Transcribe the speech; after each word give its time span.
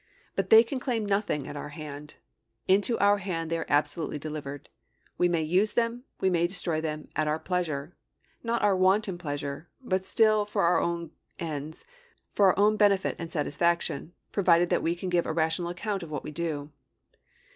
But 0.35 0.49
they 0.49 0.63
can 0.63 0.79
claim 0.79 1.05
nothing 1.05 1.47
at 1.47 1.55
our 1.55 1.69
hand; 1.69 2.15
into 2.67 2.97
our 2.97 3.19
hand 3.19 3.51
they 3.51 3.59
are 3.59 3.67
absolutely 3.69 4.17
delivered. 4.17 4.67
We 5.19 5.29
may 5.29 5.43
use 5.43 5.73
them, 5.73 6.05
we 6.19 6.27
may 6.27 6.47
destroy 6.47 6.81
them 6.81 7.09
at 7.15 7.27
our 7.27 7.37
pleasure: 7.37 7.95
not 8.41 8.63
our 8.63 8.75
wanton 8.75 9.19
pleasure, 9.19 9.69
but 9.79 10.07
still 10.07 10.43
for 10.43 10.63
our 10.63 10.79
own 10.81 11.11
ends, 11.37 11.85
for 12.33 12.47
our 12.47 12.57
own 12.57 12.77
benefit 12.77 13.15
and 13.19 13.31
satisfaction, 13.31 14.13
provided 14.31 14.69
that 14.71 14.81
we 14.81 14.95
can 14.95 15.09
give 15.09 15.27
a 15.27 15.33
rational 15.33 15.69
account 15.69 16.01
of 16.01 16.09
what 16.09 16.23
we 16.23 16.31
do.' 16.31 16.71